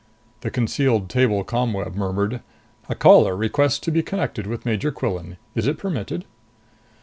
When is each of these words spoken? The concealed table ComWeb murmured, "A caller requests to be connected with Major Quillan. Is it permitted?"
The 0.39 0.49
concealed 0.49 1.09
table 1.11 1.43
ComWeb 1.45 1.93
murmured, 1.93 2.41
"A 2.89 2.95
caller 2.95 3.35
requests 3.37 3.77
to 3.81 3.91
be 3.91 4.01
connected 4.01 4.47
with 4.47 4.65
Major 4.65 4.91
Quillan. 4.91 5.37
Is 5.53 5.67
it 5.67 5.77
permitted?" 5.77 6.25